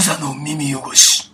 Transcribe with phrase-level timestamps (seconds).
[0.00, 1.30] 無座の耳汚し。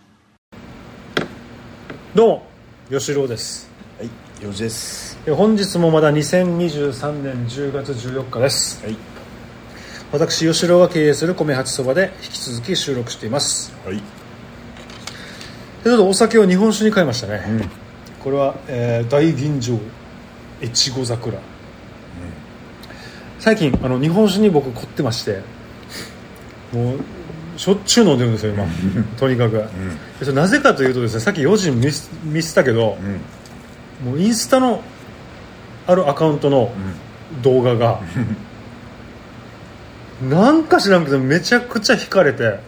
[2.16, 2.46] どうも
[2.90, 3.70] 吉郎です。
[3.96, 5.16] はい、4時です。
[5.24, 8.84] え本日もまだ2023年10月14日です。
[8.84, 8.96] はい。
[10.10, 13.72] 私吉郎が経営する米八そばで引き続き収録しています。
[13.84, 13.98] はい。
[13.98, 14.02] で
[15.84, 17.70] ちょっとお酒を日本酒に変えましたね、
[18.24, 19.78] これは、えー大吟醸
[20.60, 21.38] 越後桜、
[23.38, 25.42] 最近あの日本酒に僕凝ってまして
[26.72, 26.98] もう
[27.56, 28.66] しょっちゅう飲んでるんですよ今。
[29.18, 29.66] とにかく、で
[30.20, 32.96] それなぜかというとですねさっき4時見せ見せたけど、
[34.04, 34.82] もうインスタの
[35.86, 36.72] あるアカウントの
[37.42, 38.00] 動画が、
[40.28, 42.60] なんか知らんけどめちゃくちゃ惹かれて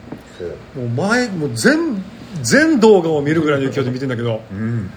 [0.77, 2.03] もう前もう全
[2.43, 4.91] 全動画を見るぐらいの勢いで見てんだけどうん。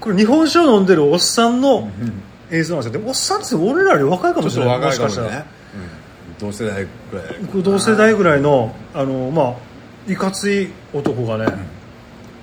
[0.00, 1.90] これ日本酒を飲んでるおっさんの
[2.50, 3.00] 映像なんですよ。
[3.00, 4.80] でもおっさんって俺らより若いかもしれない。
[4.80, 5.40] ちょっと若いかもしかしたら。
[5.40, 5.40] ね。
[5.40, 5.46] うん。
[6.38, 7.62] 同世代ぐらい。
[7.62, 9.54] 同世代ぐらいのあのまあ
[10.12, 11.46] いかつい男がね、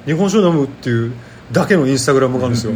[0.06, 1.14] 日本酒を飲むっていう
[1.52, 2.74] だけのインスタグラムがあるんですよ。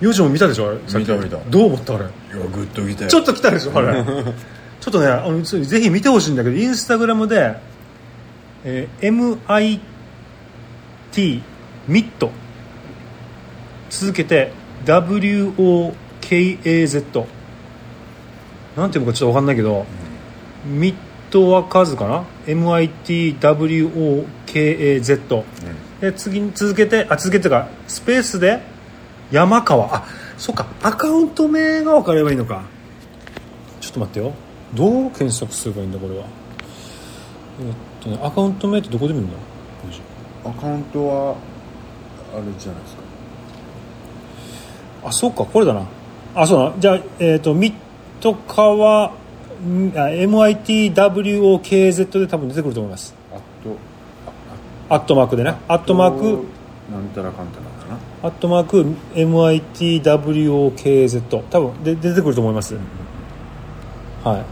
[0.00, 1.36] 4時も見たでしょあれ見た見た。
[1.48, 2.04] どう思ったあれ？
[2.04, 2.08] い
[2.40, 3.10] や、グッときたよ。
[3.10, 4.02] ちょっと来たでしょあれ。
[4.80, 7.54] ちょっとねあのぜひ見てほしいんだけどインスタグラムで、
[8.64, 9.38] えー
[11.12, 11.40] MIT
[11.86, 12.32] ミット。
[13.90, 14.50] 続けて
[14.86, 15.92] WOKAZ
[18.76, 19.84] なんていうのかちょっと分かんないけど、
[20.64, 20.96] ミッ
[21.30, 25.44] トは数かな？MITWOKAZ
[26.00, 27.68] で次に続けてあ続けてか。
[27.86, 28.60] スペースで
[29.30, 29.94] 山川。
[29.94, 30.04] あ
[30.36, 30.66] そっか。
[30.82, 32.64] アカウント名が分かればいいのか。
[33.80, 34.32] ちょっと待ってよ。
[34.74, 36.24] どう検索すればいいんだこれは？
[37.60, 39.36] えっとねアカウント名ってどこで見るんだ
[40.44, 41.36] アカウントは、
[42.34, 43.02] あれじゃないですか。
[45.04, 45.44] あそうか。
[45.44, 45.86] これだな。
[46.34, 46.76] あそうだな。
[46.80, 47.76] じゃあえっ、とミッ
[48.22, 49.10] ト川ん
[49.96, 53.14] あ MITWOKZ で多分出てくると思います。
[53.32, 53.42] あと、
[54.88, 56.44] アットマークでねアットマーク。
[56.90, 57.98] なんたらかんたらかな。
[58.22, 62.76] アットマーク MITWOKZ 多分で出てくると思います、
[64.24, 64.44] はい。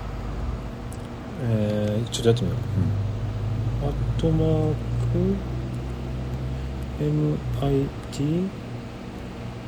[1.45, 2.57] えー、ちょっとやってみよ
[3.83, 4.75] う、アットマー
[5.13, 5.37] ク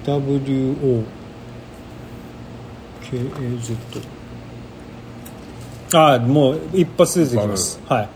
[0.05, 1.05] MITWOKZ
[5.95, 7.81] ああもう一発で出てきます。
[7.87, 8.09] はい。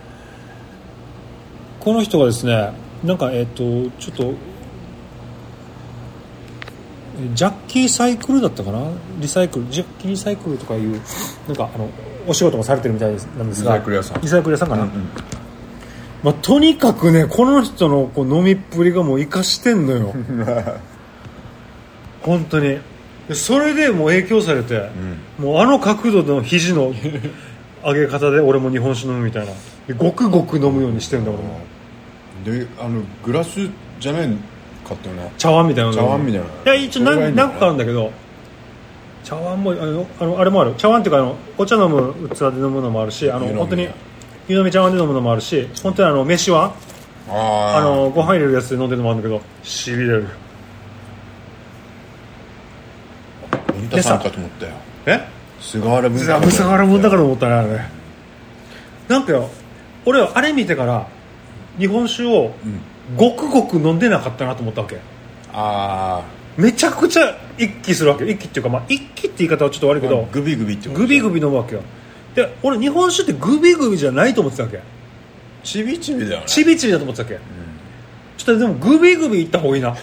[1.80, 2.72] この人がですね
[3.04, 4.34] なんかえっ、とちょっと
[7.20, 8.90] えジャッキーサイクルだったかな？
[9.20, 11.00] リサイクルジャッキーサイクルとかいう
[11.46, 11.88] なんかあの
[12.26, 13.72] お仕事もされてるみたいですなんですが。
[13.72, 14.20] リサイクル屋さん。
[14.20, 14.88] リサイクル屋さんかな、
[16.22, 20.14] まあ、とにかくねこの人のこう飲みっぷりがもう生かしてんのよ。
[22.22, 22.64] 本当に。
[22.68, 22.95] で
[23.34, 24.88] それでもう影響されて、
[25.38, 26.92] もうあの角度の肘の
[27.84, 29.52] 上げ方で俺も日本酒飲むみたいな。
[29.86, 31.60] でごくごく飲むようにしてんだ俺も。
[32.44, 34.28] で、あの、グラスじゃない
[34.86, 35.32] かったよね。
[35.38, 35.96] 茶碗みたいなの。
[35.96, 36.46] 茶碗みたいな。
[36.46, 38.12] いや一応何何個かあるんだけど
[39.24, 40.74] 茶碗もあのあのあれもある。
[40.76, 43.88] 茶碗っていうかあのお茶飲む器で飲むのもあるしあの本当に
[44.48, 46.72] 湯飲み茶碗で飲むのもあるし本当にあの飯碗
[47.28, 50.28] ああのご飯入れるやつで飲んでるのもあるんだけどしびれる
[53.88, 54.72] 文太さんかと思ったよ。
[55.06, 55.20] え？
[55.60, 57.68] 菅原文いや菅原もんだから思ったねあれ。
[57.68, 57.88] ね
[59.08, 59.48] なんかよ
[60.04, 61.08] 俺はあれ見てから
[61.78, 62.52] 日本酒を
[63.16, 64.98] ごくごく飲んでなかったなと思ったわけ。
[65.52, 66.22] あ
[66.56, 71.82] めちゃくちゃ一気するわけ一気っていうかまあ一気って言い方はちょっと悪いあけどグビグビってことグビグビ飲むわけよ。
[72.34, 74.80] で俺日本酒ってグビグビじゃないと思ってたわけ。
[75.62, 76.46] ちびちびだよね。
[76.46, 77.44] チビチビだと思ってたわけ、
[78.36, 79.96] ちょっとでもグビグビいった方がいいな。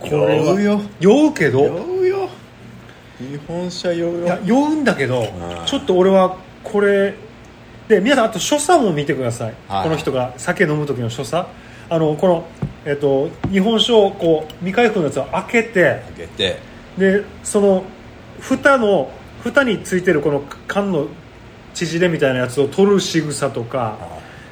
[0.00, 0.80] これは酔うよ。
[0.98, 1.64] 酔うけど。
[1.64, 2.01] 酔うよ
[3.30, 5.26] 日本車酔うよいや酔うんだけどん
[5.66, 7.14] ちょっと俺はこれ
[7.88, 9.84] で皆さんあと所作も見てください、はい。
[9.84, 11.48] この人が酒飲む時の所作。
[11.90, 12.46] あのこの、
[12.86, 16.72] えっと日本酒をこう未開封のやつを開けて開けて。
[16.98, 17.84] でその
[18.38, 19.10] 蓋の
[19.42, 21.08] 蓋についてるこの缶の
[21.74, 23.96] 縮れみたいなやつを取る仕草とか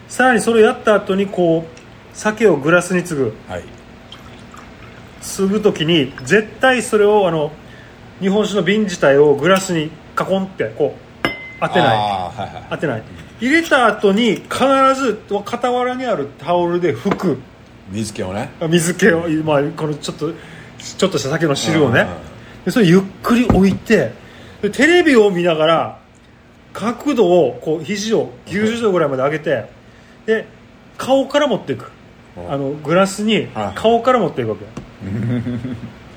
[0.08, 3.34] さらにそれをやった後にこう酒をグラスに継ぐ。
[3.48, 3.64] はい。
[5.20, 7.52] 継ぐ時に絶対それをあの
[8.20, 11.10] 日本酒の瓶自体をグラスにカコンってこう
[11.60, 11.86] 当てない。
[11.88, 12.64] はいはい。
[12.70, 13.02] 当てない。
[13.40, 14.48] 入れた後に必
[14.94, 17.38] ず傍らにあるタオルで拭く。
[17.90, 18.50] 水気をね。
[18.68, 20.32] 水気を、まあ、このちょっと
[20.78, 22.06] ちょっとした酒の汁をね。
[22.64, 24.12] でそれゆっくり置いて
[24.62, 25.98] でテレビを見ながら
[26.72, 29.70] 角度をこう肘を90度ぐらいまで上げて
[30.26, 30.46] で
[30.98, 31.84] 顔から持っていく。
[31.86, 31.90] うん
[32.52, 33.74] あのグラスにはい。
[33.74, 34.64] 顔から持っていくわけ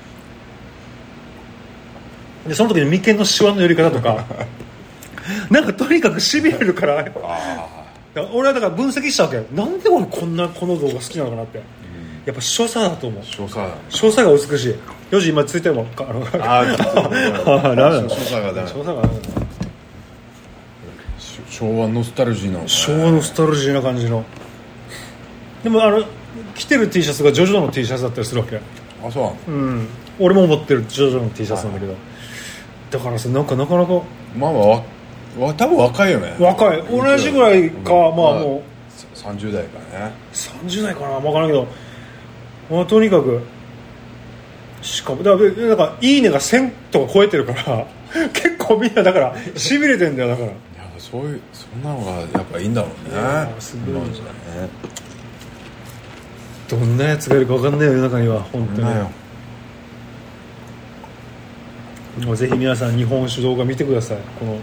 [2.46, 4.24] でその時の眉間のシワの寄り方とか。
[5.50, 7.00] なんかとにかくしびれるから。
[7.00, 11.62] あ俺はだから分析したわけなんで俺こんなこの動画好きなのかなって。
[12.26, 13.24] やっぱ所作だと思う。
[13.24, 14.74] 所作だ所作が美しい。
[15.10, 15.86] よし今ついても。
[15.96, 18.08] あのああダメだ。
[18.08, 19.44] 所作がダメ所作がダメだ。
[21.50, 24.24] 昭和ノスタルジーな昭和のスタルジーな感じの。
[25.62, 26.04] でもあの
[26.54, 28.60] 着てる T シャツがジョジョの T シャツだったりするわけ。
[29.06, 29.86] あそううん。
[30.18, 31.94] 俺も持ってるジョジョの T シャツなんだけど、
[32.94, 33.92] だからさなんかなかなか。
[34.36, 34.82] まあまあわ
[35.36, 36.36] わ多分若いよね。
[36.38, 36.82] 若い。
[36.84, 39.18] 同じぐらいか、まあもう。
[39.18, 41.18] 30代からね30代かな。
[41.18, 41.66] 分からんけど、
[42.70, 43.42] まあ、とにかく。
[44.80, 47.86] しかもだからだからいいねが1000とか超えてるから。
[48.32, 50.46] 結構みんなだからしびれてんだよだから。
[50.46, 50.54] いや
[50.98, 53.54] そういうそんなのがやっぱいいんだろうね。
[53.58, 53.94] すごい。
[54.04, 54.08] ね
[56.68, 59.23] どんなやつがいるか分かんないよ世の中には本当に
[62.22, 64.18] もうぜひ皆さん日本酒動画見てください。
[64.38, 64.58] この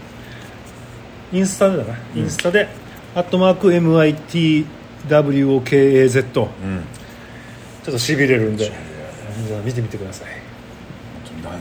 [1.32, 2.68] インスタでだな、インスタで
[3.14, 6.66] 「アットマーク MITWOKAZ」ちょっう
[7.90, 7.92] ん。
[7.92, 8.70] としびれるんで。
[9.38, 10.26] 皆さん見てみてください。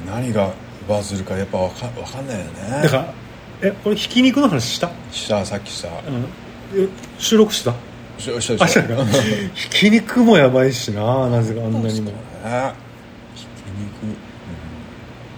[0.06, 0.52] な何が
[0.88, 2.52] バズるかやっぱわかわかんないよね。
[2.84, 3.14] だから
[3.62, 5.88] えこれひき肉の話した、したさっきした。
[5.90, 5.94] うん、
[6.84, 7.74] え収録した？
[8.18, 8.84] ししたあした。
[8.84, 8.96] か
[9.56, 12.12] ひき肉もやばいしななぜかあんなにも。
[12.12, 12.16] ね。
[13.36, 13.48] ひき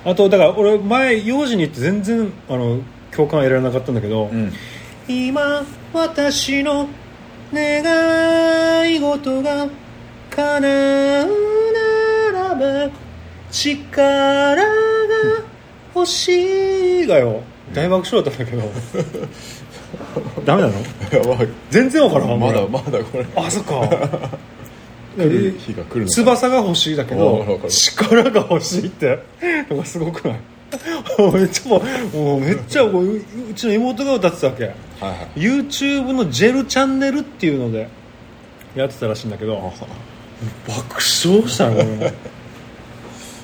[0.05, 4.53] あとだから俺前幼児に行って全然あの共感得られなかったんだけど、肉うん。
[5.07, 5.63] 今
[5.93, 6.87] 私の
[7.53, 9.67] 願い事が
[10.31, 11.27] 叶う
[12.31, 12.91] ならば
[13.51, 14.63] 力が
[15.95, 17.41] 欲しいがよ。
[17.73, 18.63] 大爆笑だったんだけど。
[20.45, 20.73] ダメなの？
[21.69, 23.25] 全然わからんまだまだこれ。
[23.35, 23.87] あそっか
[25.17, 29.19] 日が来る翼が欲しいだけど力が欲しいって
[29.69, 30.39] なんかすごくない？
[31.33, 33.21] めっちゃもうめっちゃもう
[33.55, 34.63] ちの妹が歌ってたわけ。
[34.65, 34.73] はい
[35.03, 35.39] はい。
[35.39, 37.87] YouTube のジェルチャンネルっていうので
[38.75, 39.53] やってたらしいんだけど
[40.67, 41.77] 爆笑したの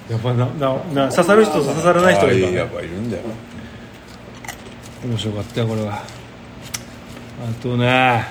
[0.09, 3.23] やっぱななな刺さる人と刺さらない人がいるからあやっぱいるんだよ
[5.05, 5.93] 面白かったよこれは。
[6.01, 6.03] あ
[7.63, 8.25] とね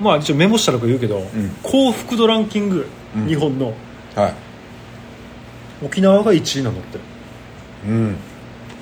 [0.00, 1.28] まあ一応メモしたのか言うけど、ん。
[1.62, 3.26] 幸福度ランキング、うん。
[3.26, 3.74] 日本の。
[4.14, 4.34] はい。
[5.84, 6.98] 沖縄が1位なのって。
[7.86, 8.16] うん。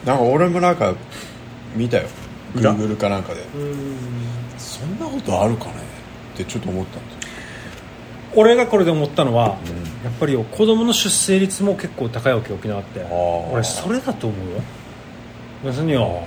[0.04, 0.94] なんか俺もなんか
[1.74, 2.08] 見たよ。
[2.54, 3.40] 見た Google かなんかで。
[4.56, 5.72] そんなことあるかね？
[6.34, 7.32] ってちょっと思ったんですよ。
[8.36, 9.50] 俺がこれで思ったのは、ん。
[9.50, 9.54] や
[10.10, 13.00] っぱり子供の出生率も結構高いわけ沖縄って。
[13.00, 13.52] ー。
[13.52, 14.62] 俺それだと思うよ。
[15.64, 16.22] 要するによ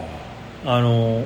[0.65, 1.23] あの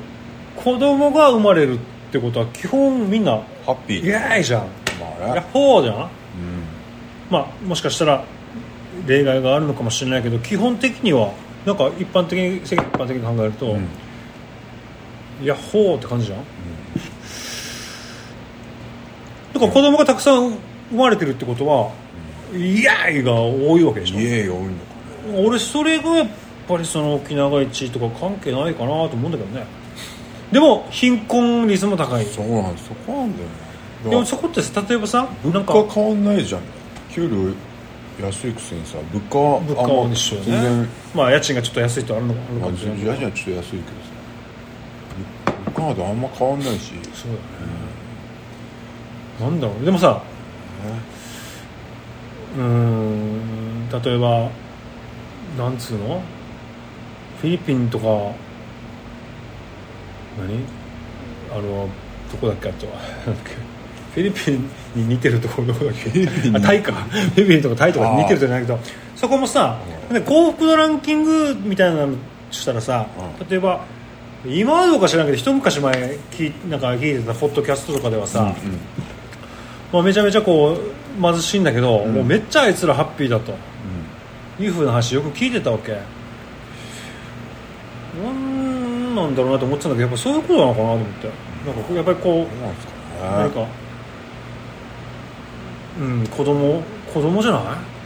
[0.55, 1.79] 子供が生まれるっ
[2.11, 4.05] てことは基本みんなハッピー。
[4.05, 4.67] イエーイじゃんま
[5.25, 5.95] あヤッねホーじゃん。
[5.95, 6.07] うん
[7.29, 8.23] まあもしかしたら
[9.07, 11.33] 例外があるのかもしれないけど基本的には
[11.65, 13.87] なんか一般的に世間一般的に考えると、うん。
[15.43, 16.39] ヤッホーって感じじゃん、
[19.53, 20.51] だから子供がたくさん
[20.89, 21.91] 生まれてるってことは、
[22.53, 24.15] イエーイが多いわけでしょ。
[24.15, 25.45] 多いのかね。
[25.45, 26.27] 俺それがやっ
[26.69, 29.65] ぱりその沖縄が1位とか関係ないかなと思うんだけどね
[30.55, 32.25] でも貧困率も高い。
[32.27, 32.87] そうなんです。
[32.87, 35.73] そこなんだよねでもそこって例えばさなんか。
[35.73, 36.61] 物価変わんないじゃん。
[37.11, 40.83] 給料安いくせにさ物価は物価は一緒よ全然。
[40.83, 43.11] ねまあ家賃がちょっと安いとあるのあるまあかもしれないけど。
[43.11, 43.85] 家賃はちょっと安いけどさ。
[45.65, 47.39] 物価なんてあんま変わんないしそうだね、
[49.41, 49.83] なんだろう。
[49.83, 50.21] でもさ
[52.55, 54.49] うーん例えば
[55.57, 56.21] なんつうの？
[57.41, 58.05] フィリピンとか
[60.37, 60.59] 何？
[61.51, 61.87] あの
[62.31, 62.93] どこだっけあとは？
[64.15, 66.27] フィリピンに似てるところどこだっけ？
[66.53, 66.93] あタイか。
[66.93, 68.79] フィリピンとかタイとかに似てるじゃないけど
[69.15, 69.77] そこもさ
[70.11, 72.15] で幸福度ランキングみたいなの
[72.51, 73.07] したらさ、
[73.39, 73.81] う例えば
[74.45, 78.47] 今はどうか知らんけど一昔前聞いなんか聞いてたポッドキャストとかではさ、うん
[79.91, 82.13] まあ、めちゃめちゃこう貧しいんだけど、ん。
[82.13, 83.53] もうめっちゃあいつらハッピーだと
[84.59, 85.91] ういうふうな話よく聞いてたわけ。
[85.93, 85.97] な
[88.31, 88.54] ん
[89.15, 91.27] なんだろうなと思ってたんだけどやっぱそういうことなのかなと思って。
[91.65, 93.43] なんかやっぱりこうなんですうかね。
[93.43, 93.67] 何か
[95.99, 97.57] うん子供子供じゃな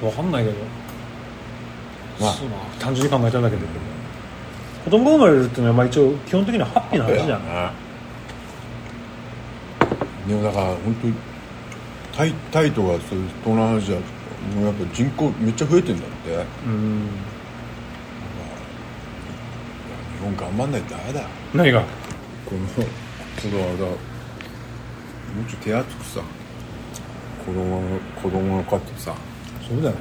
[0.02, 0.06] い？
[0.06, 0.56] わかんないけど、
[2.22, 2.34] まあ。
[2.34, 2.56] そうな。
[2.80, 3.64] 単純に考えただけで
[4.86, 7.44] 子供が生まれるっていうのはまあ一応基本的にはハッピーな話じゃん。
[7.46, 7.72] ね
[10.28, 11.14] でもだから本当に
[12.16, 13.96] タイタイとかそういう東南アジア
[14.56, 16.46] もうやっぱ人口めっちゃ増えてんだって。
[16.66, 17.10] うん
[20.38, 21.22] 頑張んないとダメだ。
[21.22, 21.82] よ何が？
[22.46, 22.82] このこ
[23.56, 23.92] のあれだも
[25.46, 26.22] うちょっと手厚くさ
[27.46, 29.16] 子供の子供の数さ
[29.68, 30.00] そうだよね。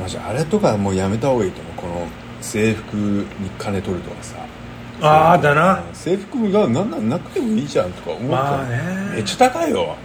[0.00, 1.74] マジあれとかもうやめた方がいいと思う。
[1.74, 2.06] この
[2.40, 3.26] 制服に
[3.58, 4.36] 金取るとかさ。
[5.00, 5.82] ああだな。
[5.92, 8.78] 制服がなんなんなくてもいいじゃんとか思ってた、まあね。
[9.14, 9.96] めっちゃ高いよ。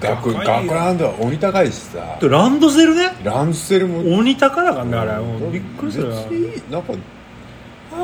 [0.00, 2.18] 学学ランドは鬼高いしさ。
[2.20, 3.12] でランドセルね。
[3.24, 4.18] ランドセルも。
[4.18, 5.12] 鬼高だからねあれ。
[5.24, 6.92] もうびっくりするよ別になんか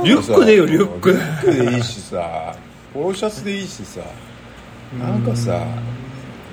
[0.04, 1.10] リュックでよリュック。
[1.10, 2.54] リュックでいいしさ。
[2.94, 4.00] ポロシャツでいいしさ。
[4.98, 5.64] なんかさ。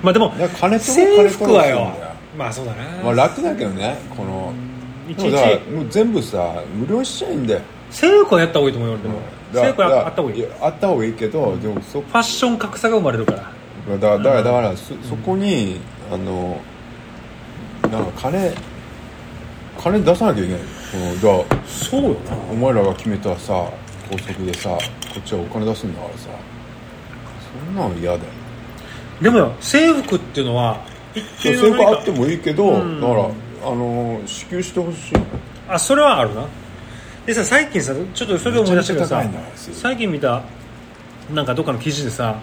[0.02, 1.92] まあでも金と制服はよ。
[2.36, 3.02] まあそうだな。
[3.02, 4.52] まあ楽だけどねこの。
[5.08, 7.60] いちいでもう全部さ無料にしちゃいいんだよ。
[7.90, 9.20] 制服はやった方がいいと思うよ俺でも。
[9.54, 10.42] だ制服はだあった方がいい。
[10.42, 13.38] やあった方がいいけどでもそファッション格差が生まれるから。
[13.38, 15.80] だからだからだからそそこに
[16.12, 16.60] あの
[17.90, 18.52] なんか金
[19.78, 23.70] 金出さなきゃいけないこのだそうよなお前らが決めたさ
[24.10, 24.76] 高速でさこ
[25.18, 26.28] っちはお金出すんだからさ。
[27.64, 28.20] そんなの嫌だよ。
[29.22, 30.80] でもよ制服っていうのは
[31.14, 33.00] 一定制服あってもいいけど、うん。
[33.00, 35.14] だからあの支給してほしい。
[35.68, 36.46] あそれはあるな。
[37.26, 39.22] でさ最近さちょっとそれで思い出したけどさ
[39.72, 40.42] 最近見た
[41.32, 42.38] なんかどっかの記事でさ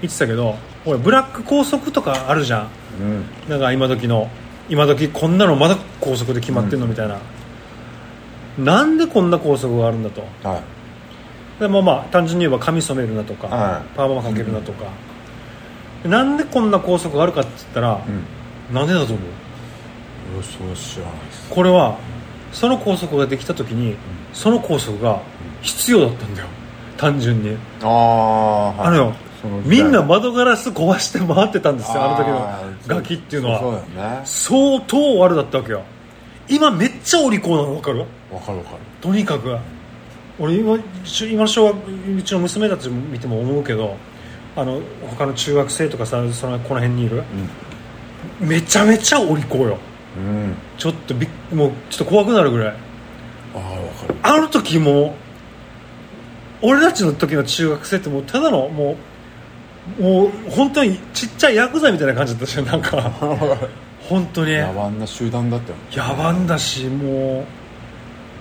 [0.00, 2.68] 言ってたけど俺ブラック高速とかあるじゃん。
[3.00, 3.24] うん。
[3.48, 4.28] なんか今時の
[4.68, 7.18] 今時こんなのまだ高速で決まってんのみたいな、
[8.58, 10.22] なんでこんな高速があるんだと。
[10.48, 10.62] はい。
[11.60, 13.82] でもまあ単純に言えば髪染めるなとか、はい。
[13.96, 14.84] パーマかけるなとか、
[16.04, 18.00] なんでこんな高速があるかって言ったら、
[18.70, 18.74] うん。
[18.74, 19.18] なんでだと思う？
[21.50, 21.96] これは
[22.52, 23.96] その高速ができた時に
[24.32, 25.22] その高速が
[25.62, 26.48] 必要だったんだよ。
[26.96, 27.56] 単純に。
[27.82, 28.88] ああ、はい。
[28.88, 29.14] あのよ
[29.64, 32.26] みんな窓ガラス壊して回ってたんですよあの時
[32.88, 33.80] のガキっていうのは。
[33.94, 34.22] ね。
[34.24, 35.84] 相当悪だったわけよ
[36.48, 38.00] 今めっちゃお利口なの分かる？
[38.30, 38.76] わかるわかる。
[39.00, 39.56] とにかく。
[40.38, 41.76] 俺今し今の小学
[42.18, 43.96] うちの娘たち見ても思うけど
[44.54, 47.22] あの他の中学生とかさそのこの辺にいる。
[48.40, 49.78] めちゃめちゃお利口よ。
[50.16, 52.76] うん、うん、ちょっとびっもうちょっと怖くなるぐらい。
[53.54, 54.14] ああわかる。
[54.22, 55.14] あの時も
[56.62, 58.96] 俺たちの時の中学生ってもうただのも
[59.98, 63.10] うもう本当にちっちゃいヤクザみたいな感じだったしなんか
[64.08, 64.52] 本当に。
[64.52, 67.44] 野蛮な集団だったよ野蛮だしも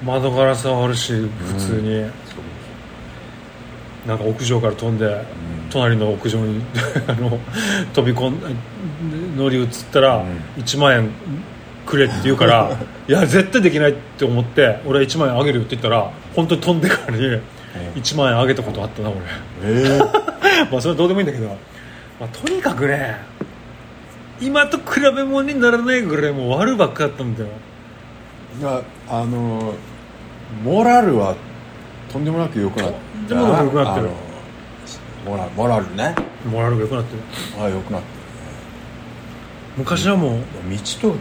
[0.01, 2.35] う窓ガラスはあるし普通に、そ
[4.05, 5.25] うなんか屋上から飛んで、
[5.69, 6.61] 隣の屋上に
[7.07, 7.39] あの
[7.93, 10.63] 飛び込ん乗り移ったら、うん。
[10.63, 11.09] 1万円
[11.85, 12.71] くれって言うから
[13.07, 17.39] いや絶対できないって思って俺は1万円あげるよって言ったら本当に飛んでからに
[17.95, 19.19] 1万円あげたことあったな俺。
[19.63, 19.99] ええ
[20.71, 21.47] まあそれはどうでもいいんだけど、
[22.19, 23.17] まあ、とにかくね
[24.41, 27.49] 今と比べ物にならないぐらいもう悪ばっかだったんだよ
[28.61, 29.73] があの
[30.63, 31.35] モラルは
[32.11, 34.09] とんでもなく良くなっとんでも良くなってる。
[35.25, 36.15] モラルモラルね。
[36.49, 37.21] モラルが良くなってる。
[37.59, 38.07] ああ良くなって
[39.77, 40.41] 昔はもうる道
[40.77, 41.15] と結構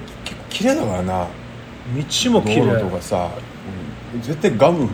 [0.50, 1.26] 綺麗だからな。
[1.96, 3.30] 道も綺道路麗とかさ、
[4.14, 4.88] うん絶対ガム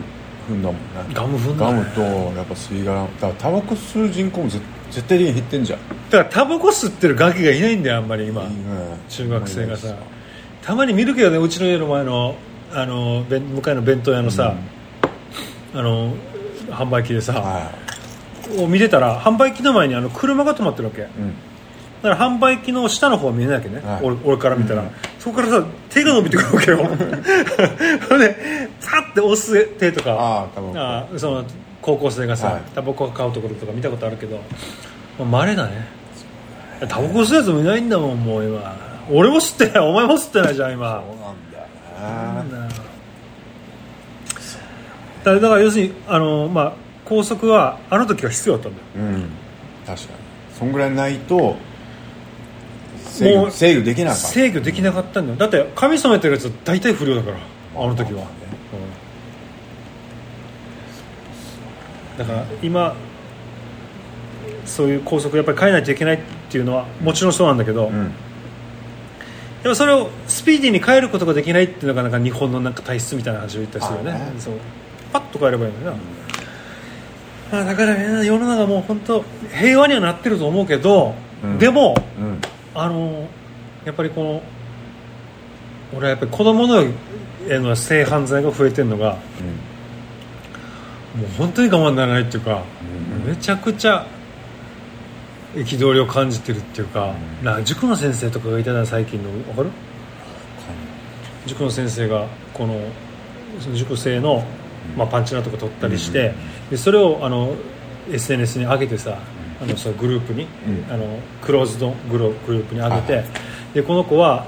[0.49, 0.81] 踏んだもんね。
[1.13, 1.73] ガム踏んだね。
[1.73, 3.01] ガムとやっぱ吸い殻。
[3.01, 4.59] だからタバコ吸う人口もぜ
[4.91, 5.79] 絶対的に減ってんじゃん。
[6.09, 8.43] だからタバコ吸ってるガキがいないんだよあんまり今。
[8.43, 8.55] いいね
[9.09, 9.95] 中学生がさ。
[10.61, 10.75] た。
[10.75, 12.35] まに見るけどねうちの家の前の
[12.73, 14.55] あの弁向かいの弁当屋のさ、
[15.73, 16.13] あの
[16.69, 17.71] 販売機でさ、は
[18.57, 21.01] を見てたら販売機の前にあの車が止まってるわけ。
[21.01, 21.33] だい、うん、
[22.01, 24.03] から販売機の下の方は見えないわけね、はい。
[24.03, 26.77] 俺俺から見たら、そこからさ手が伸びてくるわけよ。
[28.09, 28.35] ほんで
[28.79, 30.13] ザッて押す手とか。
[30.13, 31.45] ああその
[31.81, 32.61] 高校生がさ、はい。
[32.75, 34.39] タバコ買うところとか見たことあるけど
[35.25, 35.87] まれだね。
[36.81, 38.75] タバコ吸うやつもいないんだもんもう今。
[39.09, 39.89] 俺も吸ってない。
[39.89, 41.03] お前も吸ってないじゃん今。
[41.03, 41.19] そう
[42.05, 42.69] なんだよね
[45.23, 46.73] だだから要するにあの、まあ、
[47.05, 48.85] 高速はあの時は必要だったんだよ。
[48.95, 49.29] うん。
[49.85, 50.19] 確かに。
[50.57, 51.55] そんぐらいないと
[53.11, 54.27] 制もう御制御できなかった。
[54.27, 55.37] 制御できなかったんだよ。
[55.37, 57.37] だって髪染めてるやつ大体不良だから
[57.75, 58.33] あの時は、まあね
[58.73, 59.01] うん
[62.17, 62.95] だから今
[64.65, 68.11] そういう高速やっぱり変えないといけないっていうのはもちろんそうなんだけど、うん。
[69.63, 74.11] でもそれをスピーディーに変えることができないっていうのがなんか日本のなんか体質みたいな話を言ったりするよね。
[74.11, 74.33] あね。
[74.39, 74.53] そう。
[75.13, 75.91] パッと変えればいいのにな、
[77.51, 81.13] まあ、だからね世の中もう本当平和にはなってると思うけど、
[81.43, 81.57] うん。
[81.57, 82.41] でもうん。
[82.73, 83.27] あの
[83.85, 84.43] やっぱりこの
[85.93, 89.17] 俺はやっぱり子供のへの性犯罪が増えてるのが
[91.15, 92.63] もう本当に我慢ならないっていうか、
[93.23, 93.29] うん。
[93.29, 94.07] めちゃくちゃ
[95.53, 97.45] 憤りを感じてるっていうか、うん。
[97.45, 99.69] な塾の先生とかがいたな最近の分かる？
[101.45, 102.79] 塾の先生がこの
[103.59, 104.45] その塾生の、
[104.95, 106.33] まあ、パンチラとか取ったりして、
[106.69, 107.55] でそれをあの
[108.09, 109.17] SNS に上げてさ、
[109.61, 110.93] あのそのグループに、うん。
[110.93, 113.25] あのクローズドグルグループに上げて、はい
[113.73, 114.47] でこの子は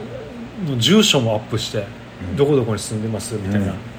[0.65, 1.86] の住所もアップして、
[2.29, 2.38] うん。
[2.38, 3.93] どこどこに住んでますみたいな、うん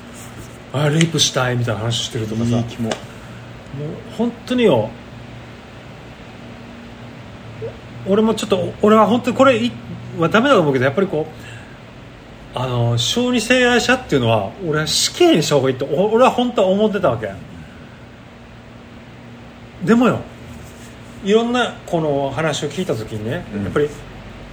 [0.74, 2.56] あレイプしたいみたいな話してるとかさ。
[2.56, 2.88] いい気も。
[2.88, 2.94] もう
[4.18, 4.90] 本当によ。
[8.08, 9.72] 俺もちょっと俺は本当にこれい
[10.18, 11.26] はダメだと思うけどやっぱりこ
[12.54, 17.32] うあの小児性愛者っていうのは俺は死刑にした方がいいってお俺は本当は思ってたわけ。
[19.84, 20.18] でもよ
[21.24, 23.64] いろんなこの話を聞いた時にね、うん。
[23.64, 23.88] やっぱり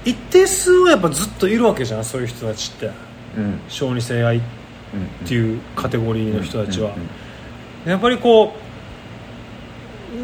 [0.05, 2.91] 一定数はやっぱずっといるわけじゃんそういう人たちって。
[3.37, 3.59] うん。
[3.69, 4.60] 小児性愛っう
[4.97, 6.91] んていうカテゴリーの人たちは、
[7.85, 8.53] やっぱりこ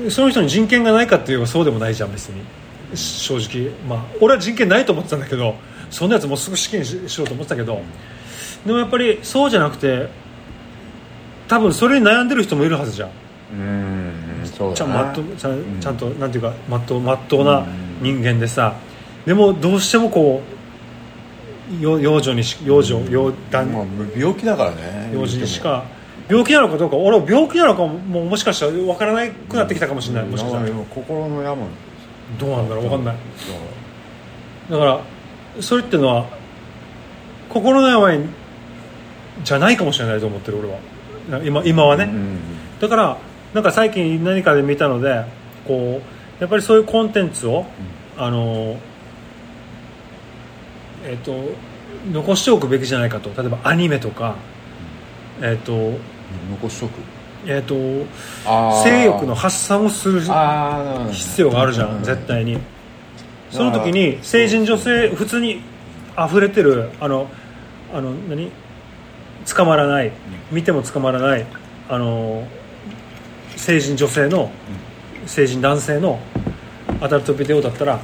[0.06, 2.42] うその人に人権がないかっていうとそうでもないじゃん別に。
[2.96, 3.72] 正直。
[3.88, 5.56] まあ俺は人権ないと思ってたんだけど
[5.90, 7.82] そんなやつもうすぐ死刑にししようと思ってたけど。
[8.66, 10.10] でもやっぱりそうじゃなくて
[11.48, 13.10] 多分それに悩んでる人もいるはずじゃん。
[13.54, 13.60] うん
[14.42, 17.66] うんそうちゃまっとちゃんとなんていうかまっとうまっとうな
[18.02, 18.76] 人間でさ。
[19.26, 20.57] でもどうしてもこうよ
[21.80, 23.72] 幼女にし幼女幼男。
[23.72, 25.86] まあ病気だからね幼児にしか
[26.30, 30.70] 病気なのかどうか俺は病気なのかももうもしかしたら分からなくなってきたかもしれない、もしかしたら。
[30.70, 31.66] 心の病。
[32.40, 33.16] どうなんだろう分かんない。
[34.70, 35.02] だだから
[35.62, 36.26] それっていうのは
[37.50, 38.20] 心の病
[39.44, 40.80] じゃないかもしれないと思ってる俺は。
[41.30, 42.40] な今今はね、うん
[42.80, 43.18] だから
[43.54, 45.26] なんか最近何かで見たので
[45.66, 47.66] こうやっぱりそういうコンテンツを、
[48.18, 48.78] あの
[51.08, 51.34] えっ、と
[52.12, 53.30] 残しておくべきじゃないかと。
[53.42, 54.36] 例えばアニメとか、
[55.42, 55.72] えっ、と
[56.52, 57.00] 残しとく？
[57.48, 57.74] えっ、と
[58.84, 62.60] 性欲の発散をする必要があるじゃん絶対に。
[63.50, 65.62] その時に成人女性普通に
[66.18, 67.30] 溢れてるあの
[67.94, 68.52] あの何？
[69.56, 70.12] 捕まらない。
[70.52, 71.46] 見ても捕まらない
[71.88, 72.46] あの
[73.56, 74.52] 成人女性の
[75.26, 76.20] 成人男性の
[77.00, 78.02] アダルトビデオだったら、うん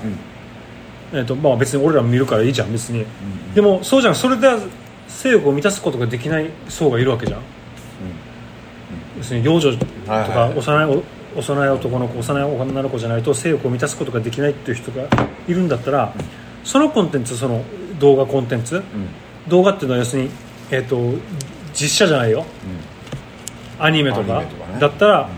[1.13, 3.05] えーとまあ、別に俺らも見るからいいじゃん別に、
[3.53, 4.15] でもそうじゃん。
[4.15, 4.57] それでは
[5.07, 7.41] 性欲を満たすことができない層がいるわけじゃん、
[9.17, 10.57] 要するに幼女とはいかはい。
[10.57, 10.85] 幼い
[11.35, 15.07] お幼い男の子幼い女の子じゃないと性欲を満たすことができないっていう人が
[15.47, 16.13] いるんだったら、
[16.63, 17.63] そのコンテンツその
[17.99, 18.83] 動画コンテンツ、うん。
[19.47, 20.29] 動画っていうのは要するに、
[20.71, 20.97] えー、と
[21.73, 22.45] 実写じゃないよ。
[23.79, 24.79] アニメとかアニメとかね。
[24.79, 25.29] だったら、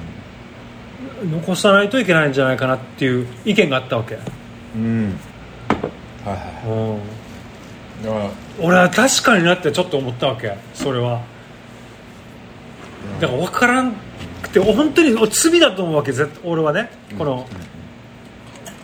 [1.23, 4.17] 残さないといけないんじゃないかなっていう意見があったわけ、
[4.75, 5.17] うん
[5.69, 6.99] うんはいは
[7.99, 11.21] うん、いだから俺は確かになってちょっと思ったわけそれは。
[13.19, 13.93] だから分からん
[14.41, 16.89] くて本当に罪だと思うわけ絶俺はね。
[17.17, 17.47] この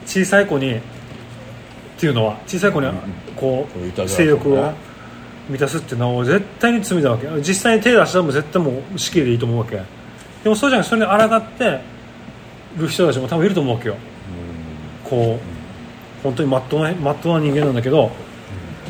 [0.05, 0.81] 小さい子にっ
[1.97, 2.87] ていうのは小さい子に
[3.35, 4.73] ここう性欲を
[5.49, 7.27] 満たすっていうのは絶対に罪だわけ。
[7.41, 9.81] 実際に手出したらもう絶対もう死刑でいいと思うわけ。
[10.43, 11.81] でもそうじゃなくてそれに抗って
[12.77, 13.95] る人たちも多分いると思うわけよ。
[15.03, 15.60] こう
[16.23, 18.11] 本当にまっとうなまっとうな人間なんだけど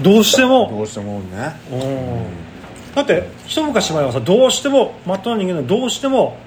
[0.01, 1.55] どうしてもどうしてもね。
[1.71, 2.51] うん。
[2.95, 6.37] だって一昔前はさどうしてもまっとうな人間どうしても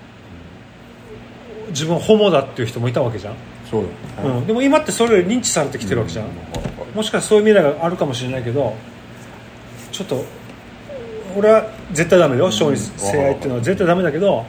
[1.68, 3.35] 自分ホモだっていう人もいたわけじゃん、
[3.70, 3.85] そう
[4.16, 4.31] だよ。
[4.31, 6.33] ねうん、でも今ってそれ認知されてきてるわけじゃん、うん。
[6.94, 8.77] もしかしたらそういう未来があるかもしれないけど
[9.90, 10.25] ちょっと
[11.37, 12.51] 俺は絶対ダメだよ。
[12.51, 14.44] 小児性愛っていうのは絶対ダメだけど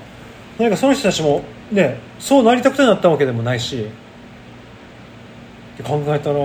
[0.60, 3.88] 何かその人たちもねそうなりたくてなったわけでもないし
[5.76, 6.36] って考えたら、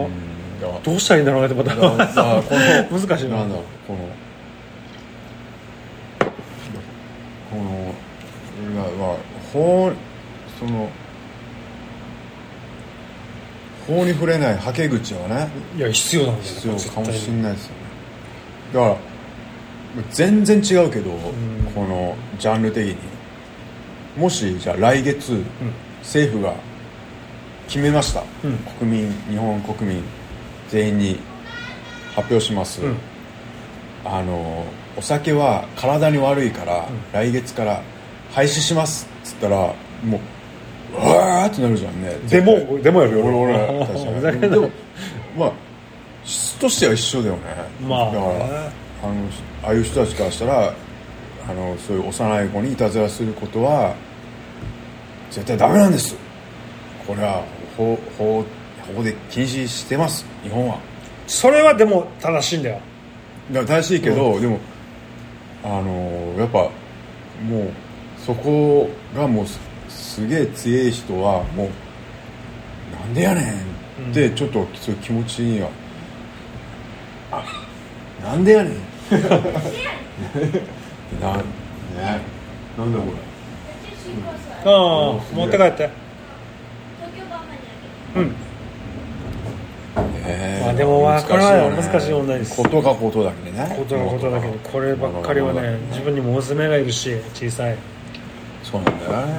[0.83, 1.75] どうしたらいいんだろうねってまた
[2.91, 3.37] 難しいな。
[3.37, 3.99] なんだこの
[7.51, 7.95] この
[8.75, 9.17] まあまあ
[9.53, 9.91] 法
[10.59, 10.89] その
[13.87, 16.45] 法に触れないはけ口はねいや必要なんだよ。
[16.45, 17.81] 必要かもしれいないですよね。
[18.75, 18.97] だから
[20.13, 21.73] 全然違うけど、ん。
[21.75, 22.97] このジャンル的に。
[24.17, 25.43] もしじゃあ来月、
[26.03, 26.55] 政府が
[27.71, 28.57] 決めました、うん。
[28.81, 30.03] 国民日本国民
[30.69, 31.21] 全員に
[32.17, 32.97] 発表します、うん。
[34.05, 34.65] あの
[34.97, 37.81] お酒は体に悪いから、来月から
[38.33, 39.07] 廃止します。
[39.23, 39.57] っつったら
[40.05, 40.19] も
[40.93, 42.17] ううわーってなるじゃんね。
[42.29, 43.55] でもでもやるよ俺
[44.27, 44.69] 俺でも
[45.39, 45.53] まあ
[46.25, 47.41] 質としては一緒だよね。
[47.87, 48.71] まあだからあの
[49.63, 50.75] ああいう人たちからしたら
[51.49, 53.95] あのそういう幼い子にいたずらすることは
[55.31, 56.17] 絶対ダメなんです。
[57.07, 57.45] これは
[57.77, 58.45] 法法
[58.95, 60.79] 法で禁止してます日本は。
[61.27, 62.81] それはでも正しいんだよ。
[63.53, 64.59] だ正しいけど、でも
[65.65, 66.71] あのやっぱ
[67.49, 67.71] もう
[68.25, 71.69] そこがもうすすげえ強い人はもう
[72.93, 73.63] なんでやね
[74.09, 75.69] んってちょっとそういう気持ちには、
[77.33, 77.45] あ
[78.23, 78.75] なんでやねん。
[81.21, 81.43] なね。
[82.79, 83.05] なんだこ
[84.65, 85.91] ああ持って帰って
[88.17, 88.35] うん。
[90.27, 92.57] えまあでもまあこれは難しい問題です。
[92.57, 93.75] ことがことだけでね。
[93.77, 97.77] ことがことだけどこればっかりはね自分にも娘がいるし小さい。
[98.63, 99.33] そうなんだよね、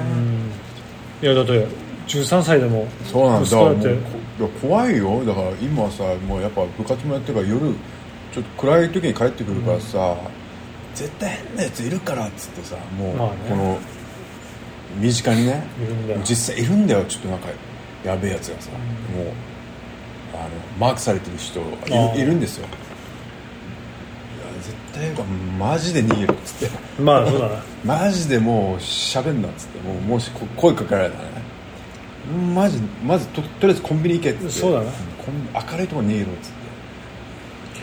[1.22, 1.66] いやだって
[2.08, 3.46] 13歳でもそうなんだ。
[3.46, 3.64] 息子
[4.44, 5.24] だ怖いよ。
[5.24, 7.74] だから今さもうやっぱ部活もやってるから夜
[8.32, 10.16] ちょっと暗い時に帰ってくるからさ、
[10.94, 13.36] 絶対変なやついるからっつってさもうまあね。
[13.48, 13.78] この
[14.98, 15.62] 身近にね
[16.24, 17.04] 実際いるんだよ。
[17.04, 17.48] ちょっとなんか
[18.04, 18.80] やべえやつがさ、もう
[20.34, 22.66] あのマークされてる人いるんですよ。
[22.66, 25.24] いや絶対
[25.58, 26.76] マジで逃げるっつって。
[27.02, 27.62] まあそうだな。
[27.84, 29.80] マジでもう喋んなっつって。
[29.80, 31.42] もうもしこ声かけられたらね。
[32.54, 34.50] マジまずととりあえずコンビニ行けっつって。
[34.50, 34.90] そうだな。
[35.70, 36.62] 明るいとこ逃げろっつって。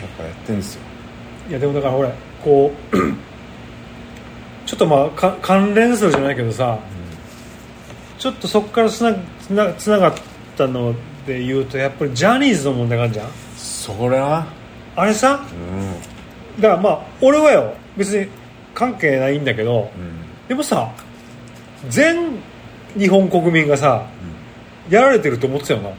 [0.00, 0.82] やっぱやってんですよ。
[1.48, 2.12] いやでもだからほら
[2.44, 2.96] こう
[4.66, 6.78] ちょっとまあか関連するじゃないけどさ、
[8.18, 9.16] ちょっとそこからつな
[9.50, 10.14] つなつながっ
[10.56, 10.94] たの
[11.26, 13.28] で言うとやっぱりジャニーズの問題があるじゃん。
[13.56, 14.46] それな
[14.94, 15.44] あれさ？
[15.52, 16.62] うん。
[16.62, 18.28] だからまあ俺はよ別に
[18.74, 20.46] 関係ないんだけど、うん。
[20.46, 20.92] でもさ
[21.88, 22.38] 全
[22.96, 24.06] 日本国民がさ、
[24.88, 25.90] やられてると思ってたよな。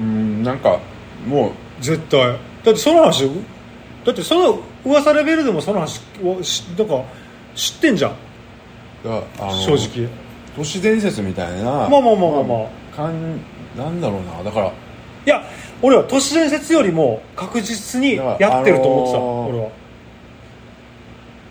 [0.00, 0.80] うんなんか
[1.24, 2.20] も絶対。
[2.20, 3.30] だってその話
[4.04, 7.04] だってその噂レベルでもその話をしなんか
[7.54, 8.16] 知ってんじゃん。
[9.04, 10.08] 正直
[10.56, 12.96] 都市伝説みたいなまあまあまあまあまあ。
[12.96, 13.40] かん
[13.76, 14.42] なんだろうな。
[14.42, 14.72] だからい
[15.26, 15.44] や
[15.82, 19.70] 俺は都市伝説よりも確実にやってると思ってた、あのー俺は。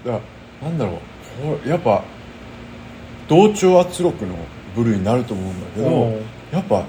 [0.05, 0.25] だか
[0.61, 0.95] らなんだろう。
[1.41, 2.03] これやっぱ
[3.27, 4.35] 同調圧力の
[4.75, 6.13] 部類になると思うんだけど、うん。
[6.51, 6.83] やっぱ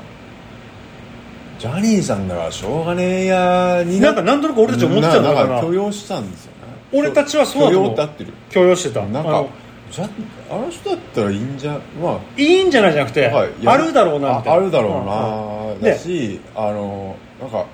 [1.58, 5.46] ジャニーさんだからしょうがねえやになんかなんとなく俺たち思ってたのかな。
[5.46, 6.58] なんか許容したんですよね。
[6.92, 8.32] 俺たちはそうだと許思う容って合ってる。
[8.50, 9.06] 許容してた。
[9.06, 9.44] なんか
[9.90, 10.09] じゃ
[10.50, 12.20] あの人だったらいいんじゃまあ。
[12.37, 13.72] いいんじゃないじゃなくて、はいや。
[13.72, 14.53] あるだろうなみたいな。
[14.53, 15.26] ああるだろうな、
[15.64, 15.81] うんうん。
[15.83, 17.66] だし、あのなんか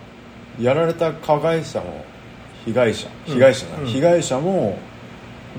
[0.60, 2.04] やられた加害者も
[2.64, 3.86] 被害者被害者な、うん。
[3.86, 4.78] 被害者も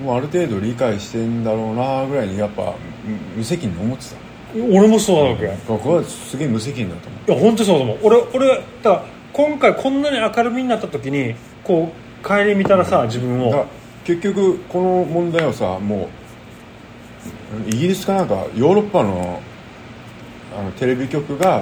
[0.04, 4.16] もうある程度理解してんだろうなぐらいにやっぱむ無責任に思ってた。
[4.72, 7.32] 俺もそうなわけ、い僕はすげえ無責任だと思う。
[7.32, 8.00] や本当そうだと思う。
[8.04, 11.92] 俺俺だから今回こんなに明るみになった時にこ
[12.24, 13.68] う帰り見たらさ自分だからを
[14.04, 16.08] 結局この問題をさもう
[17.68, 19.42] イギリスかなんかヨーロッパの
[20.58, 21.62] あのテレビ局が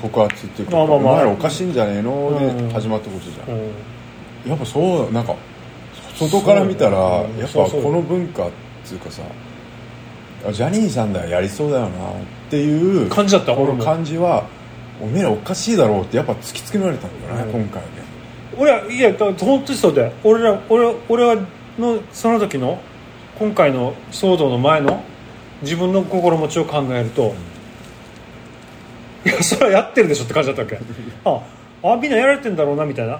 [0.00, 1.12] 告発っていうか、まあまあまあ。
[1.12, 2.28] お前らおかしいんじゃねえの？
[2.28, 4.50] うんで始まったことじゃん、うん。
[4.50, 5.34] やっぱそうなんか
[6.16, 8.50] 外から見たらやっぱこの文化っ
[8.86, 9.22] ていうかさ
[10.46, 12.14] あジャニーさんだよやりそうだよなっ
[12.48, 13.84] ていう感じだったこの俺も。
[13.84, 14.46] 感じは
[15.02, 17.62] おめえらおかしいだろうってやっぱ突きつけられたんだよね、うん。
[17.62, 17.94] 今回はね。
[18.56, 20.12] 俺はいや本当にそうだよ。
[20.24, 21.36] 俺ら俺俺は
[21.78, 22.80] のその時の
[23.40, 25.02] 今回の騒動の前の
[25.62, 27.34] 自分の心持ちを考えると、
[29.24, 30.78] いやそれはやってるでしょって感じだったわけ。
[31.24, 31.40] あ
[31.94, 33.18] あみんなやられてんだろうなみたいな。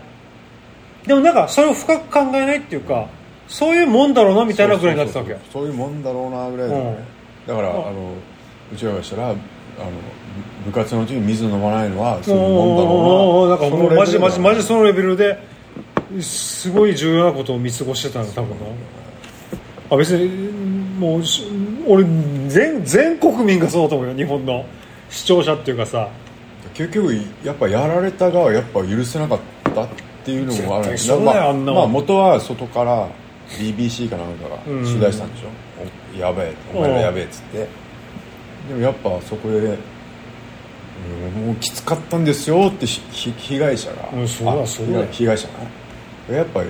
[1.07, 3.09] でもなんかそれを深く考えないっていうか
[3.49, 5.31] そういうもんだろうなみたいなぐらいになってたわけ。
[5.33, 6.99] よそういうもんだろうなぐらいだよね、
[7.47, 7.75] だからあうん。
[7.97, 8.13] の
[8.75, 9.39] うちらがしたらあの
[10.67, 13.57] 部活の時に水飲まないのはそういうもんだろうな。
[13.57, 15.39] なんかもうマジでマジでマジでそそのレベルで
[16.21, 18.67] すごい重要なことを見過ごしてたんだ多分な
[19.91, 20.53] あ別に
[20.99, 21.45] もうし
[21.87, 22.05] 俺
[22.49, 24.65] 全全国民がそうだと思うよ日本の。
[25.11, 26.09] 視聴者っていうかさ。
[26.75, 29.39] 結局やっぱやられた側はやっぱ許せなかっ
[29.75, 29.89] たっ
[30.25, 33.09] ていうのもある絶対そうだよまあまあ元は外から
[33.59, 34.85] BBC かなんかがうん。
[34.85, 35.49] 取材したんでしょ、
[36.17, 37.59] おやべえお前らやべえっつって。
[38.69, 39.77] でもやっぱそこで、うん
[41.47, 45.07] もうきつかったんですよって被害者が、うんそうだあそうだよ。
[45.11, 45.49] 被害者
[46.29, 46.63] がやっぱ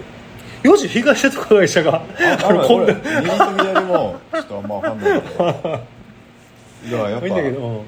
[0.62, 2.02] り4時被害者と加害者が
[2.44, 5.44] あのこれこんな右と左もちょっとあんま分かんないけど。
[5.44, 7.84] だからやっいいんだけど、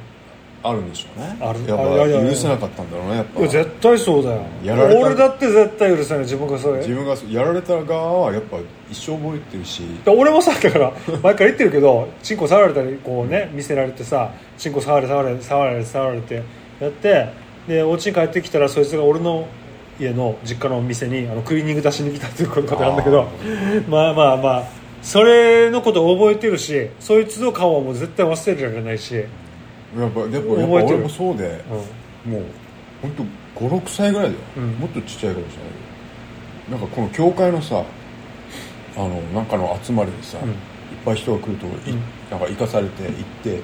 [0.62, 1.36] あるんでしょうね。
[1.40, 1.60] ある。
[1.66, 3.40] やっぱ許せなかったんだろうねやっぱ。
[3.40, 4.42] いや絶対そうだよ。
[4.62, 8.58] やられた俺だって絶対許せない自分がそれ自分がやられた側はやっぱ
[8.90, 9.82] 一生覚えてるし。
[10.04, 16.42] で俺もさだから 前から言ってるけどチンコ触られたりこうね見せられてさチンコ触れ触れ触られ触られて
[16.80, 17.28] やって
[17.66, 19.46] でお家に帰ってきたらそいつが俺の
[20.00, 23.28] 家の実家の店にあのクリーニング出しに来たっていうことがあるんだけど
[23.88, 24.64] まあまあまあ
[25.02, 29.26] それのことを覚えてるしそいつの顔はもう絶対忘れられないし、やっ
[29.96, 30.68] ぱやっぱやっぱ覚えてる。
[30.68, 31.64] 俺もそうで
[32.24, 32.32] うん。
[32.32, 32.44] もう
[33.02, 33.26] 本
[33.58, 34.64] 当56歳ぐらいだよ、うん。
[34.74, 35.70] もっとちっちゃいかもしれない
[36.66, 37.84] けどなんかこの教会のさ
[38.96, 40.50] あのなんかの集まりでさ、うん。
[40.50, 40.56] いっ
[41.04, 42.02] ぱい人が来るとい、うん。
[42.30, 43.60] なんか行かされて行って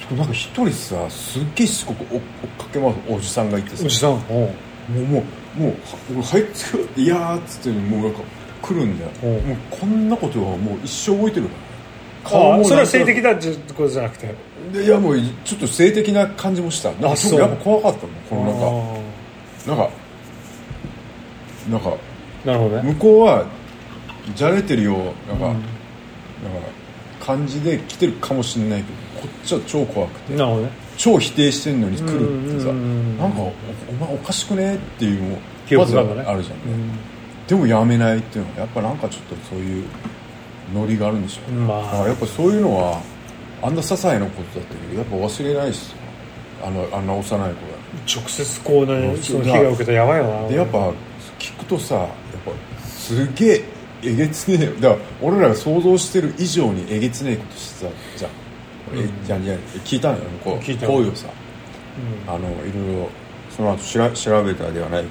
[0.00, 2.20] そこなんか一人さすっげえしつこく追っ
[2.58, 3.84] かけ回すおじさんがいてさ。
[3.84, 4.12] おじさん？
[4.12, 4.16] う。
[4.16, 4.50] ん
[4.88, 5.22] もうも
[5.56, 5.76] うもうは
[6.10, 8.20] 俺入ってくるいやーっつってもうなんか
[8.62, 9.30] 来るんだよ、うん。
[9.48, 11.48] もうこんなことはもう一生覚えてる
[12.24, 14.34] からそれは性的だってことじゃなくて。
[14.72, 16.90] でいやもうちょっと性的な感じもした。
[16.92, 17.40] なんかあそう。
[17.40, 19.02] やっぱ怖かったのこの
[19.66, 19.84] なんか。
[19.84, 19.90] あなんか
[21.70, 21.96] なんか
[22.44, 22.92] なるほどね。
[22.92, 23.46] 向こうは
[24.34, 25.40] じゃれてるよなんか、うん。
[25.40, 25.62] なんか
[27.20, 30.34] 感じで来てるかもしれないけどこっちは超怖くて。
[30.34, 33.52] なるほどね超否定してんのに来るってさ、なんかお
[33.88, 35.38] お前おかしくねっていう
[35.78, 36.90] まずあるじゃん、うん
[37.48, 39.84] でもやめないっていうのはやっぱなんかちょっとそういう
[40.74, 42.06] ノリがあるんでしょう、まあ。
[42.06, 43.00] やっぱそういうのは
[43.62, 45.94] あんな些細なことだったけどやっぱ忘れないしさ
[46.64, 47.78] あのあんな幼い子が。
[48.06, 49.22] 直接こうねうん。
[49.22, 50.48] その被害を受けたらやばいよな。
[50.48, 50.92] でやっぱ
[51.38, 52.08] 聞くとさやっ
[52.44, 53.64] ぱすげえ
[54.02, 58.34] えげつねえだから俺らが想像してる以上にえげつねえことしてたじゃん、え
[58.92, 59.24] うん。
[59.24, 60.64] じゃあじゃあ聞いたのよこう。
[60.64, 61.28] 行為をさ。
[62.26, 62.34] うん。
[62.34, 63.10] あのいろいろ
[63.50, 65.08] その後しら調べたではないけ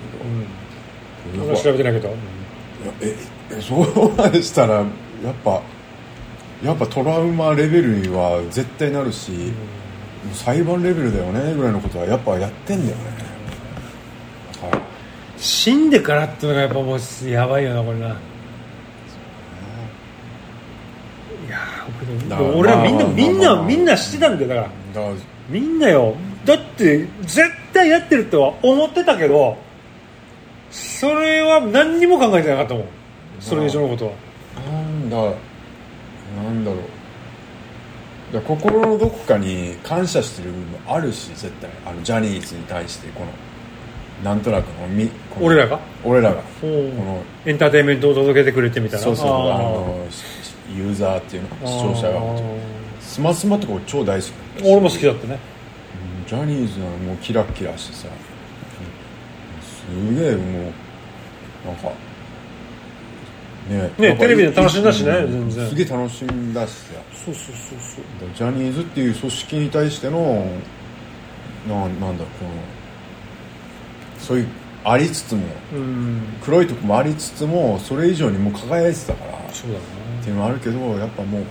[1.38, 1.56] ど、うん。
[1.56, 2.08] 調べてないけど。
[2.08, 2.18] いや
[3.02, 3.16] え
[3.52, 3.86] えそう
[4.42, 4.86] したらやっ
[5.44, 5.62] ぱ
[6.64, 9.38] やっぱトラウマレベルには絶対なるし、も
[10.32, 13.04] う裁判レベルだよねぐらいのことはやっぱやってんだよね。
[14.62, 14.82] だから
[15.38, 18.10] 死んでからっていうのがやっぱもうやばいよなこれない
[21.50, 21.97] やー
[22.30, 23.66] だから俺はみんなまあまあみんなまあ。
[23.66, 24.68] みんな知ってたんだよだから。
[25.02, 25.16] だから。
[25.50, 26.16] みんなよ。
[26.46, 27.42] だって絶
[27.74, 29.58] 対やってるとは思ってたけど
[30.72, 32.86] それは何にも考えてなかったもん。
[33.40, 34.12] それ以上のことは。
[34.72, 38.34] なんだなんだろう。
[38.34, 41.70] だから心のどこかに感謝してる部分もあるし絶対。
[41.86, 43.28] あのジャニーズに対してこの
[44.24, 45.80] なんとなくのみこの俺らが？
[46.04, 46.42] 俺らが。
[46.42, 46.68] こう。
[46.68, 49.06] んのエンターテインメントを届けてくれてみたいな。
[49.06, 49.28] そうそう。
[49.28, 49.56] あー。
[49.56, 50.37] あのし
[50.76, 52.22] ユーザーっていうの視聴者が。
[53.00, 54.32] スマスマとか俺超大好き
[54.64, 55.40] 俺も好きだったね。
[56.22, 58.08] うんジャニーズなのもうキラキラしてさ。
[59.62, 61.92] すげえもうなんか
[63.70, 65.70] ねねテレビで楽しんだしねうん全然。
[65.70, 66.94] すげえ楽しんだしさ。
[67.26, 68.04] そうそうそうそう。
[68.36, 70.46] ジャニーズっていう組織に対しての
[71.68, 72.52] なんなんだこの
[74.20, 74.48] そういう
[74.84, 76.22] ありつつもうん。
[76.44, 79.32] 黒いとこもありつつもそれ以上にもう輝いてたから。
[79.32, 79.80] っそうだ
[80.24, 81.44] ていうのはあるけどやっぱもう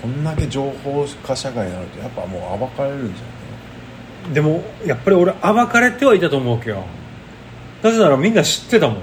[0.00, 6.84] こんだけ情報化社会になるとやっぱもう暴かれるんじゃないなでもやっぱり俺暴かれてはいたと思うわけよ。
[7.82, 9.02] なぜならみんな知ってたもん。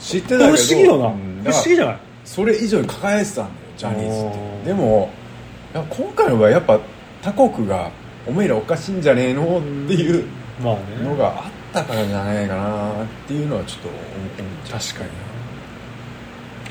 [0.00, 1.08] 知って不思議よな、
[1.50, 1.98] 不思議じゃない？
[2.24, 4.64] それ以上に輝いてたんだよジャニーズっおてー。
[4.66, 5.10] でも
[5.74, 6.80] 今回の場合やっぱ
[7.22, 7.90] 他国が
[8.26, 10.24] お前らおかしいんじゃねえのっていう
[10.62, 14.00] のがあったからじゃないかなっていうのはちょっと思っ
[14.64, 14.80] ちゃう。
[14.80, 15.14] 確かにな。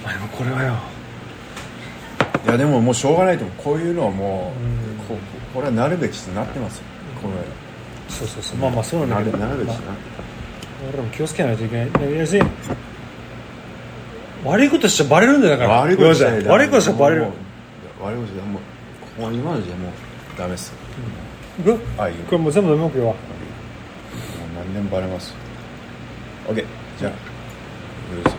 [0.04, 0.74] まあでもこれはよ
[2.46, 3.58] いやでももうしょうがないと思う。
[3.64, 5.06] こういうのはもうん。
[5.06, 5.18] うこ
[5.54, 6.84] これはなるべきしてなってますよ。
[7.22, 7.34] これ
[8.10, 8.58] そうそうそう。
[8.58, 9.38] まあまあそうなんだけど。
[9.38, 9.98] なるべきしまあな
[10.90, 11.90] 俺らも気をつけないといけない。
[12.20, 12.50] 要するに
[14.44, 15.80] 悪いことしちゃバレるんだよだから。
[15.82, 17.22] 悪いことしたら世の中悪いことしちゃバレる。
[17.24, 18.62] 悪いことしたらもう
[19.18, 19.92] ここ今の時代もう
[20.38, 20.76] ダメですよ。
[21.60, 22.16] いくあいい。
[22.18, 23.16] よこれもう全部飲みますよもう
[24.56, 25.34] 何年バレます
[26.48, 26.66] ？OK
[27.00, 27.12] じゃあ
[28.24, 28.36] 許す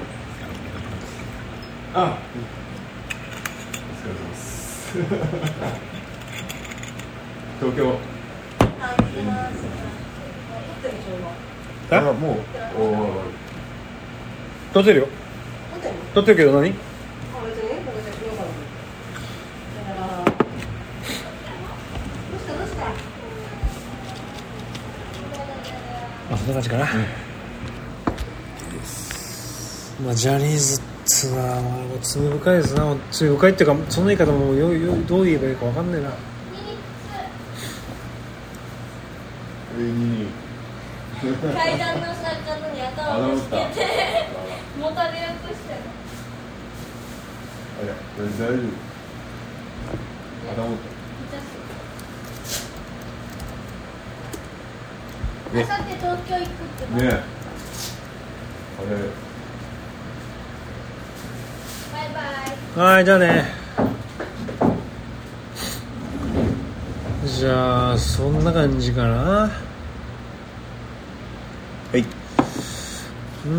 [1.95, 2.74] あお疲れ様です
[7.59, 7.99] 東京
[11.91, 12.37] えあもう
[14.75, 15.09] 撮ってるよ
[16.15, 16.75] 撮ってるけど何
[26.31, 26.87] あそんな感じかな、
[30.05, 32.97] まあジャニーズっつうのはまあ罪深いですな。
[33.11, 35.99] 罪深いっていうかその言い方もよよどう言えばいいか分かんな。
[35.99, 36.11] いな
[41.55, 43.57] 階段の下方に頭をつけて
[44.79, 45.75] もたれよくして
[47.81, 48.59] あいや大丈夫。
[50.53, 50.65] 頭
[55.55, 56.49] あさって東京行くっ
[56.99, 57.05] てね。
[57.05, 57.09] え
[58.77, 58.97] あれ
[62.77, 63.45] はいじゃあね。
[67.27, 69.09] じゃあそんな感じかな。
[69.09, 69.51] は
[71.95, 73.55] い、うーん。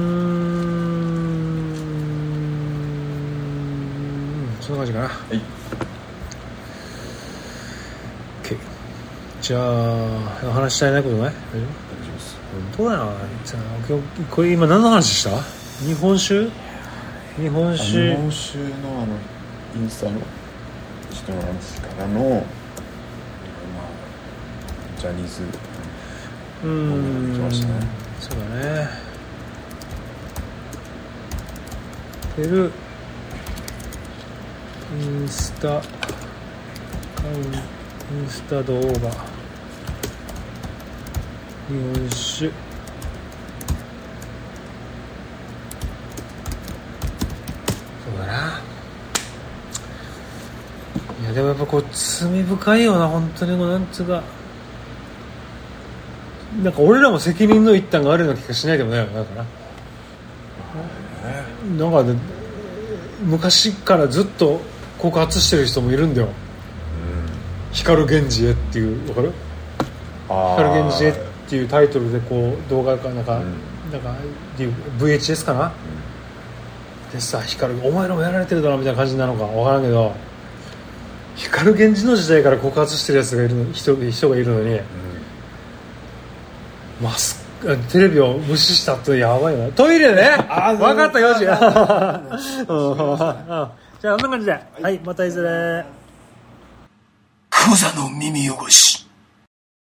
[4.62, 5.06] そんな感じかな。
[5.06, 5.42] はい、
[8.44, 8.58] OK
[9.42, 9.62] じゃあ
[10.54, 11.38] 話したいないことない大丈大丈
[12.10, 12.38] 夫です
[12.74, 13.06] 夫どうだな
[13.46, 15.30] じゃあ今日これ今何の話した？
[15.86, 16.50] 日本酒？
[17.38, 18.66] 日本日酒本酒の
[19.02, 19.18] あの
[19.76, 20.22] インスタの
[21.12, 22.44] 人の話からの、まあ、
[25.02, 25.44] ジャニーズ
[26.64, 27.74] うー音楽来ましたね。
[28.22, 28.46] そうだ
[28.84, 28.88] ね。
[32.38, 32.72] てる
[34.94, 35.80] インスタイ
[38.24, 38.86] ンスタ動画。
[41.68, 42.65] 日本酒
[51.36, 53.58] でもやっぱこう罪深いよな本当に。
[53.58, 54.24] こうなんつうか。
[56.64, 59.46] なんか俺らも責任の一端があるような気がしないでもないよななんかな
[61.86, 62.18] なんかね
[63.26, 64.62] 昔からずっと
[64.98, 66.30] 告発してる人もいるんだよ。
[67.74, 69.34] 光源氏へっていうわかる？
[70.30, 71.14] あ光源氏へっ
[71.50, 73.92] ていうタイトルでこう動画かなんか、うん。
[73.92, 74.16] なんか
[74.98, 75.74] VHS かな、
[77.12, 80.14] でさ光お前らもやられてるだろみたいな感じなのか分からんけど
[81.36, 84.80] 光源氏の時代から告発してるやつがいるの人人がいるのに、
[87.02, 89.72] マスクテレビを無視したってやばいよな。
[89.74, 90.30] トイレね！
[90.78, 91.58] 分かったよしうんうん
[94.02, 94.60] じゃあ あんな感じで。
[94.82, 95.86] はい、またいずれ。
[97.50, 98.95] クザの耳汚し